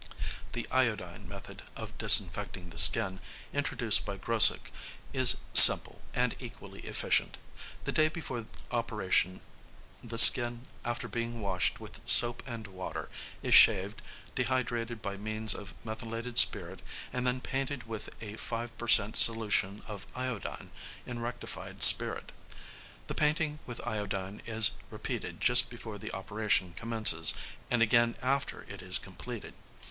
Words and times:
The 0.53 0.67
iodine 0.71 1.27
method 1.27 1.61
of 1.75 1.95
disinfecting 1.99 2.71
the 2.71 2.79
skin 2.79 3.19
introduced 3.53 4.03
by 4.03 4.17
Grossich 4.17 4.71
is 5.13 5.35
simple, 5.53 6.01
and 6.11 6.35
equally 6.39 6.79
efficient. 6.79 7.37
The 7.83 7.91
day 7.91 8.07
before 8.09 8.47
operation 8.71 9.41
the 10.03 10.17
skin, 10.17 10.65
after 10.83 11.07
being 11.07 11.39
washed 11.39 11.79
with 11.79 12.01
soap 12.03 12.41
and 12.47 12.65
water, 12.65 13.09
is 13.43 13.53
shaved, 13.53 14.01
dehydrated 14.33 15.03
by 15.03 15.17
means 15.17 15.53
of 15.53 15.75
methylated 15.85 16.39
spirit, 16.39 16.81
and 17.13 17.27
then 17.27 17.39
painted 17.39 17.83
with 17.83 18.09
a 18.23 18.37
5 18.37 18.75
per 18.79 18.87
cent. 18.87 19.15
solution 19.15 19.83
of 19.85 20.07
iodine 20.15 20.71
in 21.05 21.19
rectified 21.19 21.83
spirit. 21.83 22.31
The 23.05 23.13
painting 23.13 23.59
with 23.67 23.85
iodine 23.87 24.41
is 24.47 24.71
repeated 24.89 25.39
just 25.39 25.69
before 25.69 25.99
the 25.99 26.11
operation 26.11 26.73
commences, 26.73 27.35
and 27.69 27.83
again 27.83 28.15
after 28.23 28.63
it 28.63 28.81
is 28.81 28.97
completed. 28.97 29.53